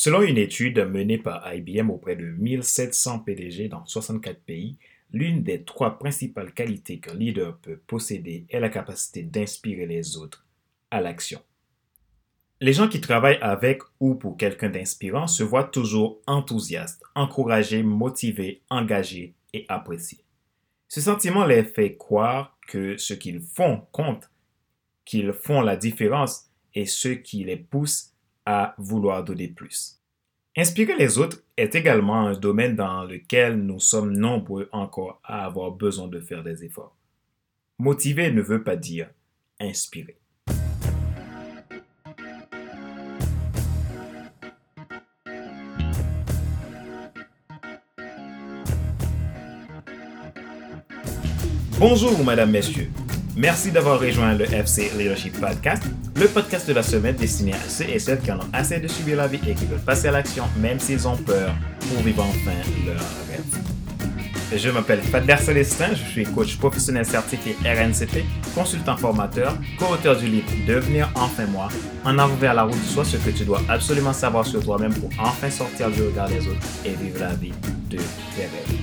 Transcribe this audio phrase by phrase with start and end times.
[0.00, 4.76] Selon une étude menée par IBM auprès de 1700 PDG dans 64 pays,
[5.10, 10.46] l'une des trois principales qualités qu'un leader peut posséder est la capacité d'inspirer les autres
[10.92, 11.40] à l'action.
[12.60, 18.62] Les gens qui travaillent avec ou pour quelqu'un d'inspirant se voient toujours enthousiastes, encouragés, motivés,
[18.70, 20.22] engagés et appréciés.
[20.86, 24.30] Ce sentiment les fait croire que ce qu'ils font compte,
[25.04, 28.14] qu'ils font la différence et ce qui les pousse
[28.78, 29.98] vouloir donner plus.
[30.56, 35.70] Inspirer les autres est également un domaine dans lequel nous sommes nombreux encore à avoir
[35.70, 36.96] besoin de faire des efforts.
[37.78, 39.08] Motiver ne veut pas dire
[39.60, 40.18] inspirer.
[51.78, 52.90] Bonjour, Madame, Messieurs.
[53.36, 55.84] Merci d'avoir rejoint le FC Leadership Podcast,
[56.18, 58.88] le podcast de la semaine destiné à ceux et celles qui en ont assez de
[58.88, 62.24] subir la vie et qui veulent passer à l'action même s'ils ont peur pour vivre
[62.24, 64.58] enfin leur rêve.
[64.58, 70.48] Je m'appelle Fadler Célestin, je suis coach professionnel certifié RNCP, consultant formateur, co-auteur du livre
[70.66, 71.68] Devenir enfin moi,
[72.04, 75.10] en avant vers la route, soit ce que tu dois absolument savoir sur toi-même pour
[75.20, 77.52] enfin sortir du regard des autres et vivre la vie
[77.90, 78.78] de tes rêves.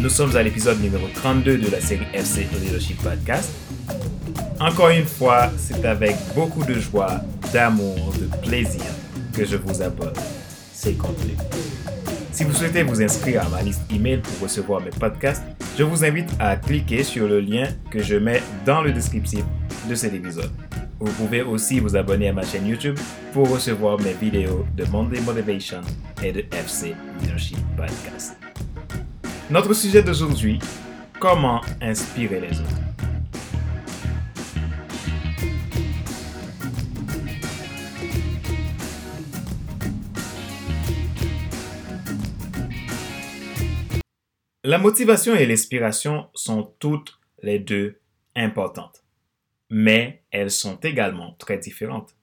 [0.00, 3.50] Nous sommes à l'épisode numéro 32 de la série FC Leadership Podcast.
[4.60, 7.20] Encore une fois, c'est avec beaucoup de joie,
[7.52, 8.84] d'amour, de plaisir
[9.32, 10.12] que je vous abonne.
[10.72, 11.36] C'est complet.
[12.32, 15.42] Si vous souhaitez vous inscrire à ma liste email pour recevoir mes podcasts,
[15.78, 19.44] je vous invite à cliquer sur le lien que je mets dans le descriptif
[19.88, 20.50] de cet épisode.
[21.00, 22.96] Vous pouvez aussi vous abonner à ma chaîne YouTube
[23.32, 25.80] pour recevoir mes vidéos de Monday Motivation
[26.22, 28.36] et de FC Leadership Podcast.
[29.50, 30.58] Notre sujet d'aujourd'hui,
[31.18, 32.81] comment inspirer les autres.
[44.64, 48.00] La motivation et l'inspiration sont toutes les deux
[48.36, 49.04] importantes,
[49.70, 52.14] mais elles sont également très différentes.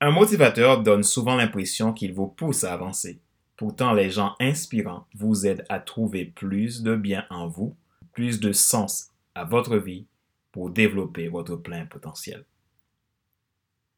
[0.00, 3.20] Un motivateur donne souvent l'impression qu'il vous pousse à avancer,
[3.58, 7.76] Pourtant, les gens inspirants vous aident à trouver plus de bien en vous,
[8.12, 10.06] plus de sens à votre vie
[10.52, 12.44] pour développer votre plein potentiel.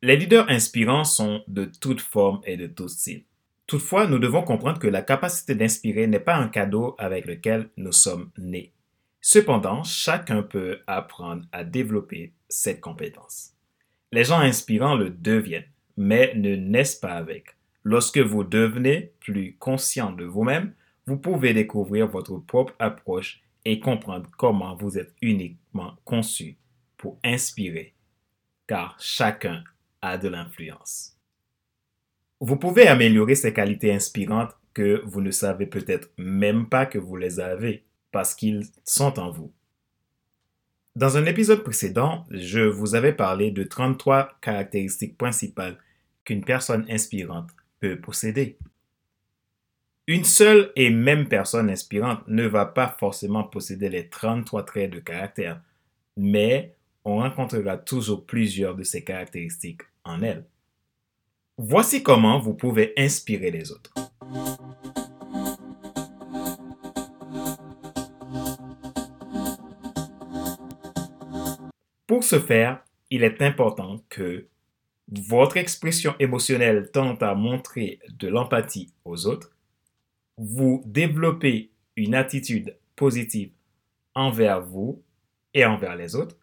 [0.00, 3.26] Les leaders inspirants sont de toutes formes et de tous styles.
[3.72, 7.90] Toutefois, nous devons comprendre que la capacité d'inspirer n'est pas un cadeau avec lequel nous
[7.90, 8.74] sommes nés.
[9.22, 13.54] Cependant, chacun peut apprendre à développer cette compétence.
[14.12, 15.64] Les gens inspirants le deviennent,
[15.96, 17.56] mais ne naissent pas avec.
[17.82, 20.74] Lorsque vous devenez plus conscient de vous-même,
[21.06, 26.58] vous pouvez découvrir votre propre approche et comprendre comment vous êtes uniquement conçu
[26.98, 27.94] pour inspirer,
[28.66, 29.64] car chacun
[30.02, 31.11] a de l'influence.
[32.44, 37.14] Vous pouvez améliorer ces qualités inspirantes que vous ne savez peut-être même pas que vous
[37.14, 39.52] les avez, parce qu'ils sont en vous.
[40.96, 45.78] Dans un épisode précédent, je vous avais parlé de 33 caractéristiques principales
[46.24, 47.48] qu'une personne inspirante
[48.02, 48.58] posséder.
[50.08, 54.98] Une seule et même personne inspirante ne va pas forcément posséder les 33 traits de
[54.98, 55.62] caractère,
[56.16, 56.74] mais
[57.04, 60.44] on rencontrera toujours plusieurs de ces caractéristiques en elle.
[61.58, 63.92] Voici comment vous pouvez inspirer les autres.
[72.06, 74.46] Pour ce faire, il est important que
[75.10, 79.52] votre expression émotionnelle tend à montrer de l'empathie aux autres,
[80.38, 83.50] vous développez une attitude positive
[84.14, 85.02] envers vous
[85.52, 86.38] et envers les autres,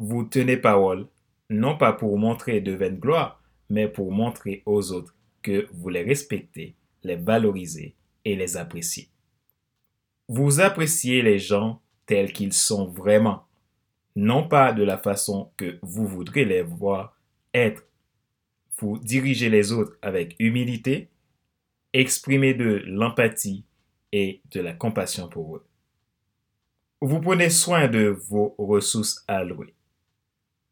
[0.00, 1.06] vous tenez parole,
[1.48, 6.02] non pas pour montrer de vaine gloire, mais pour montrer aux autres que vous les
[6.02, 7.94] respectez, les valorisez
[8.24, 9.08] et les appréciez.
[10.28, 13.46] Vous appréciez les gens tels qu'ils sont vraiment,
[14.16, 17.18] non pas de la façon que vous voudrez les voir,
[17.52, 17.84] être,
[18.78, 21.08] vous diriger les autres avec humilité,
[21.92, 23.64] exprimer de l'empathie
[24.12, 25.66] et de la compassion pour eux.
[27.00, 29.74] Vous prenez soin de vos ressources allouées.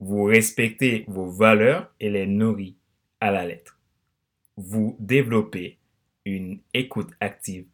[0.00, 2.76] Vous respectez vos valeurs et les nourris
[3.22, 3.78] à la lettre.
[4.56, 5.78] Vous développez
[6.24, 7.66] une écoute active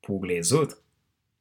[0.00, 0.80] pour les autres.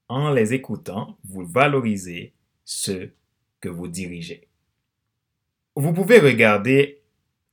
[0.09, 2.33] En les écoutant, vous valorisez
[2.63, 3.13] ceux
[3.61, 4.47] que vous dirigez.
[5.75, 7.01] Vous pouvez regarder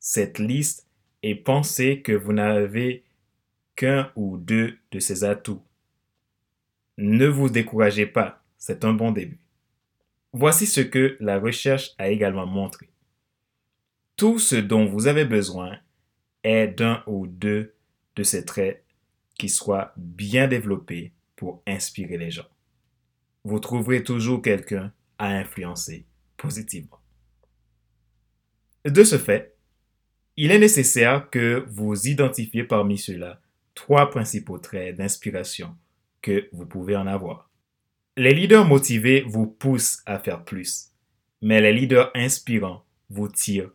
[0.00, 0.88] cette liste
[1.22, 3.04] et penser que vous n'avez
[3.76, 5.62] qu'un ou deux de ces atouts.
[6.96, 9.40] Ne vous découragez pas, c'est un bon début.
[10.32, 12.88] Voici ce que la recherche a également montré.
[14.16, 15.78] Tout ce dont vous avez besoin
[16.44, 17.74] est d'un ou deux
[18.16, 18.84] de ces traits
[19.38, 22.48] qui soient bien développés pour inspirer les gens.
[23.44, 26.06] Vous trouverez toujours quelqu'un à influencer
[26.36, 27.00] positivement.
[28.84, 29.56] De ce fait,
[30.36, 33.40] il est nécessaire que vous identifiez parmi ceux-là
[33.74, 35.76] trois principaux traits d'inspiration
[36.20, 37.50] que vous pouvez en avoir.
[38.16, 40.90] Les leaders motivés vous poussent à faire plus,
[41.40, 43.72] mais les leaders inspirants vous tirent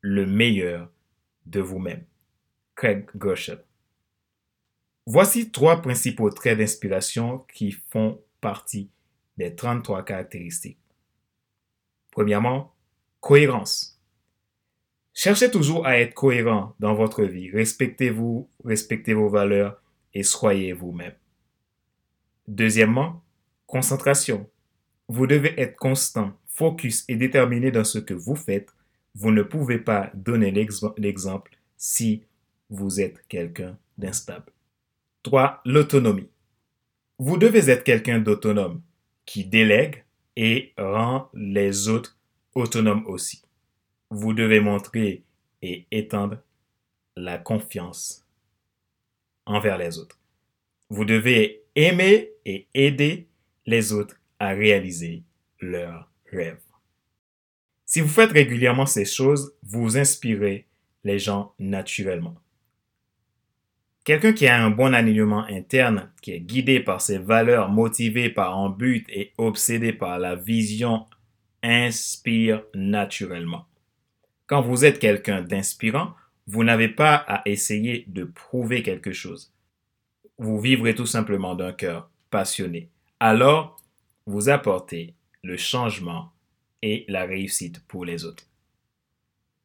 [0.00, 0.90] le meilleur
[1.46, 2.04] de vous-même.
[2.74, 3.64] Craig Gershel.
[5.06, 8.90] Voici trois principaux traits d'inspiration qui font partie
[9.36, 10.78] des 33 caractéristiques.
[12.10, 12.74] Premièrement,
[13.20, 14.00] cohérence.
[15.12, 17.50] Cherchez toujours à être cohérent dans votre vie.
[17.50, 19.82] Respectez-vous, respectez vos valeurs
[20.14, 21.14] et soyez vous-même.
[22.48, 23.22] Deuxièmement,
[23.66, 24.48] concentration.
[25.08, 28.72] Vous devez être constant, focus et déterminé dans ce que vous faites.
[29.14, 30.50] Vous ne pouvez pas donner
[30.96, 32.22] l'exemple si
[32.68, 34.52] vous êtes quelqu'un d'instable.
[35.22, 35.60] 3.
[35.64, 36.28] L'autonomie.
[37.18, 38.80] Vous devez être quelqu'un d'autonome
[39.26, 40.04] qui délègue
[40.36, 42.16] et rend les autres
[42.54, 43.42] autonomes aussi
[44.10, 45.22] vous devez montrer
[45.62, 46.38] et étendre
[47.16, 48.26] la confiance
[49.46, 50.18] envers les autres.
[50.88, 53.28] Vous devez aimer et aider
[53.66, 55.22] les autres à réaliser
[55.60, 56.69] leurs rêves.
[57.92, 60.68] Si vous faites régulièrement ces choses, vous inspirez
[61.02, 62.36] les gens naturellement.
[64.04, 68.56] Quelqu'un qui a un bon alignement interne, qui est guidé par ses valeurs, motivé par
[68.56, 71.06] un but et obsédé par la vision,
[71.64, 73.66] inspire naturellement.
[74.46, 76.14] Quand vous êtes quelqu'un d'inspirant,
[76.46, 79.52] vous n'avez pas à essayer de prouver quelque chose.
[80.38, 82.88] Vous vivrez tout simplement d'un cœur passionné.
[83.18, 83.82] Alors,
[84.26, 86.30] vous apportez le changement
[86.82, 88.44] et la réussite pour les autres.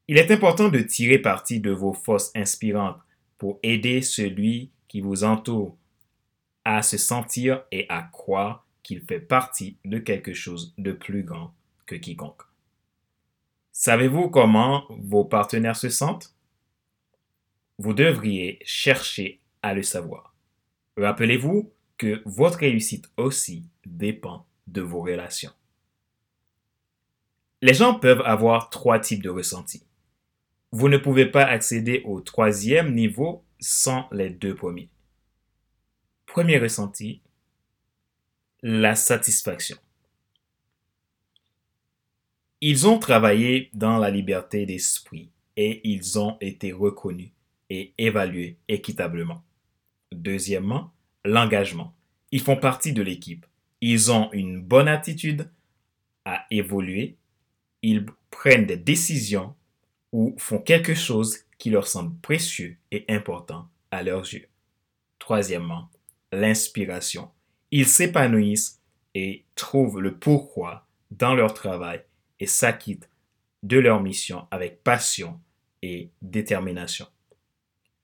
[0.07, 2.99] Il est important de tirer parti de vos forces inspirantes
[3.37, 5.77] pour aider celui qui vous entoure
[6.63, 11.53] à se sentir et à croire qu'il fait partie de quelque chose de plus grand
[11.85, 12.41] que quiconque.
[13.71, 16.33] Savez-vous comment vos partenaires se sentent?
[17.77, 20.35] Vous devriez chercher à le savoir.
[20.97, 25.51] Rappelez-vous que votre réussite aussi dépend de vos relations.
[27.65, 29.81] Les gens peuvent avoir trois types de ressentis.
[30.71, 34.91] Vous ne pouvez pas accéder au troisième niveau sans les deux premiers.
[36.27, 37.23] Premier ressenti,
[38.61, 39.77] la satisfaction.
[42.61, 47.31] Ils ont travaillé dans la liberté d'esprit et ils ont été reconnus
[47.71, 49.43] et évalués équitablement.
[50.11, 51.95] Deuxièmement, l'engagement.
[52.31, 53.47] Ils font partie de l'équipe.
[53.81, 55.49] Ils ont une bonne attitude
[56.25, 57.17] à évoluer.
[57.87, 59.53] Ils prennent des décisions
[60.11, 64.47] ou font quelque chose qui leur semble précieux et important à leurs yeux.
[65.19, 65.91] Troisièmement,
[66.31, 67.29] l'inspiration.
[67.69, 68.81] Ils s'épanouissent
[69.13, 72.01] et trouvent le pourquoi dans leur travail
[72.39, 73.07] et s'acquittent
[73.61, 75.39] de leur mission avec passion
[75.83, 77.05] et détermination.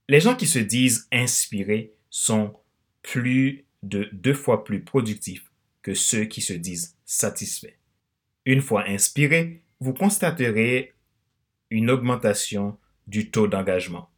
[0.08, 2.56] Les gens qui se disent inspirés sont
[3.02, 5.52] plus de deux fois plus productifs
[5.82, 7.80] que ceux qui se disent satisfaits.
[8.46, 10.94] Une fois inspirés, vous constaterez
[11.72, 14.10] une augmentation du taux d'engagement,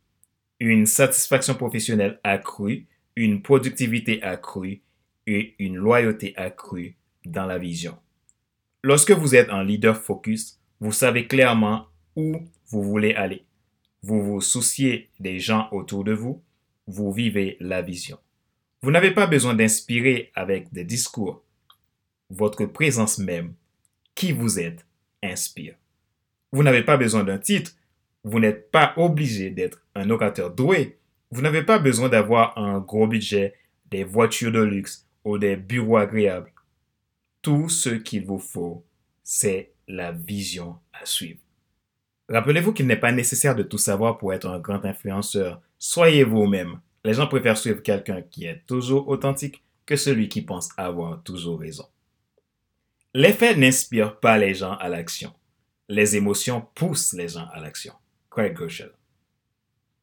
[0.59, 2.85] une satisfaction professionnelle accrue,
[3.15, 4.81] une productivité accrue
[5.25, 7.97] et une loyauté accrue dans la vision.
[8.83, 11.87] Lorsque vous êtes un leader focus, vous savez clairement
[12.17, 13.45] où vous voulez aller.
[14.01, 16.43] Vous vous souciez des gens autour de vous.
[16.87, 18.17] Vous vivez la vision.
[18.81, 21.41] Vous n'avez pas besoin d'inspirer avec des discours.
[22.29, 23.53] Votre présence même,
[24.13, 24.85] qui vous êtes,
[25.23, 25.75] inspire.
[26.51, 27.71] Vous n'avez pas besoin d'un titre.
[28.23, 30.99] Vous n'êtes pas obligé d'être un orateur doué.
[31.31, 33.55] Vous n'avez pas besoin d'avoir un gros budget,
[33.89, 36.53] des voitures de luxe ou des bureaux agréables.
[37.41, 38.85] Tout ce qu'il vous faut,
[39.23, 41.39] c'est la vision à suivre.
[42.29, 45.61] Rappelez-vous qu'il n'est pas nécessaire de tout savoir pour être un grand influenceur.
[45.77, 46.79] Soyez vous-même.
[47.03, 51.59] Les gens préfèrent suivre quelqu'un qui est toujours authentique que celui qui pense avoir toujours
[51.59, 51.85] raison.
[53.15, 55.31] Les faits n'inspirent pas les gens à l'action.
[55.87, 57.93] Les émotions poussent les gens à l'action.
[58.31, 58.91] Craig Gershel.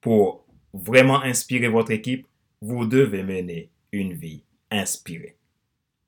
[0.00, 2.28] Pour vraiment inspirer votre équipe,
[2.60, 5.36] vous devez mener une vie inspirée.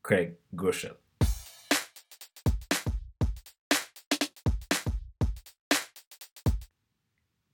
[0.05, 0.95] Craig Gershel.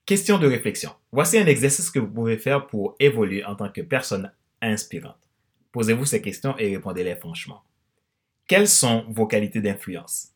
[0.05, 0.91] Question de réflexion.
[1.11, 5.27] Voici un exercice que vous pouvez faire pour évoluer en tant que personne inspirante.
[5.71, 7.63] Posez-vous ces questions et répondez-les franchement.
[8.49, 10.29] Quelles sont vos qualités d'influence?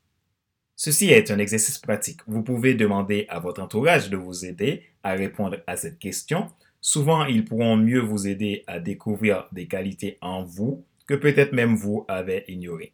[0.75, 2.19] Ceci est un exercice pratique.
[2.27, 6.51] Vous pouvez demander à votre entourage de vous aider à répondre à cette question.
[6.79, 11.75] Souvent, ils pourront mieux vous aider à découvrir des qualités en vous que peut-être même
[11.75, 12.93] vous avez ignorées.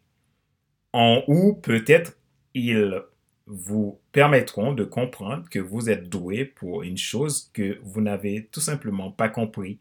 [0.94, 2.16] En ou peut-être
[2.54, 3.02] ils
[3.44, 8.60] vous permettront de comprendre que vous êtes doué pour une chose que vous n'avez tout
[8.60, 9.80] simplement pas compris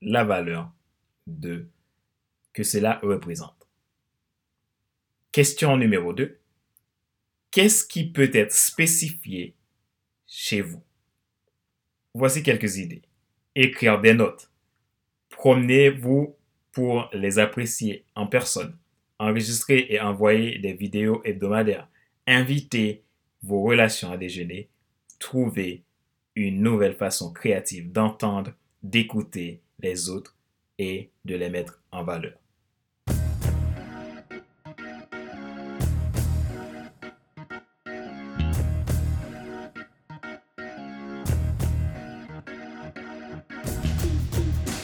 [0.00, 0.72] la valeur
[1.26, 1.68] de
[2.54, 3.57] que cela représente.
[5.30, 6.40] Question numéro 2.
[7.50, 9.54] Qu'est-ce qui peut être spécifié
[10.26, 10.82] chez vous?
[12.14, 13.02] Voici quelques idées.
[13.54, 14.50] Écrire des notes.
[15.28, 16.34] Promenez-vous
[16.72, 18.78] pour les apprécier en personne.
[19.18, 21.88] Enregistrer et envoyer des vidéos hebdomadaires.
[22.26, 23.04] Invitez
[23.42, 24.70] vos relations à déjeuner.
[25.18, 25.84] Trouvez
[26.36, 30.38] une nouvelle façon créative d'entendre, d'écouter les autres
[30.78, 32.38] et de les mettre en valeur.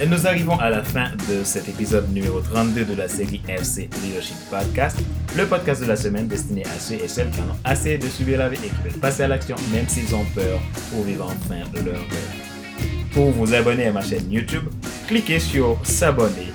[0.05, 3.89] Et nous arrivons à la fin de cet épisode numéro 32 de la série FC
[4.03, 4.99] Leadership Podcast,
[5.35, 8.07] le podcast de la semaine destiné à ceux et celles qui en ont assez de
[8.09, 11.25] subir la vie et qui veulent passer à l'action même s'ils ont peur pour vivre
[11.25, 13.09] enfin leur rêve.
[13.15, 14.65] Pour vous abonner à ma chaîne YouTube,
[15.07, 16.53] cliquez sur s'abonner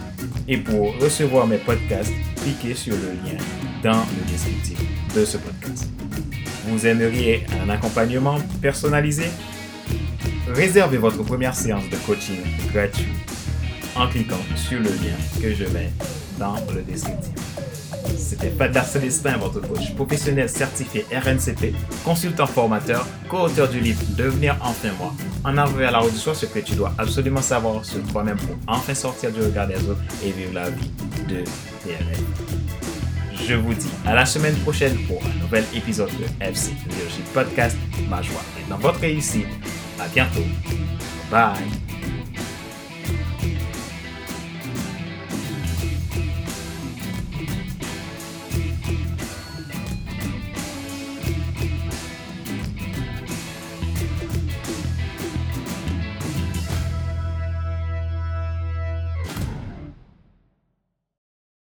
[0.48, 2.14] et pour recevoir mes podcasts,
[2.44, 3.40] cliquez sur le lien
[3.82, 4.78] dans le descriptif
[5.16, 5.90] de ce podcast.
[6.68, 9.26] Vous aimeriez un accompagnement personnalisé?
[10.50, 12.42] Réservez votre première séance de coaching
[12.72, 13.08] gratuit
[14.00, 15.92] en cliquant sur le lien que je mets
[16.40, 17.34] dans le descriptif.
[18.18, 21.74] C'était Fadler Célestin, votre coach professionnel certifié RNCP,
[22.06, 25.14] consultant formateur, co-auteur du livre Devenir enfin moi,
[25.44, 28.56] en avant vers la route du ce que tu dois absolument savoir sur toi-même pour
[28.68, 30.92] enfin sortir du regard des autres et vivre la vie
[31.28, 31.44] de
[31.84, 32.24] tes rêves.
[33.48, 37.78] Je vous dis à la semaine prochaine pour un nouvel épisode de FC Leadership Podcast.
[38.10, 39.48] Ma joie est dans votre réussite.
[40.00, 40.46] À bientôt.
[41.32, 41.89] Bye.